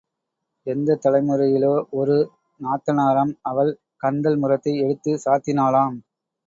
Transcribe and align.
எந்தத் 0.67 1.01
தலைமுறையிலோ 1.03 1.69
ஒரு 1.91 2.17
நாத்தனாராம் 2.59 3.35
அவள் 3.43 3.71
கந்தல் 4.03 4.41
முறத்தை 4.41 4.75
எடுத்துச் 4.79 5.23
சாத்தினாளாம். 5.25 5.97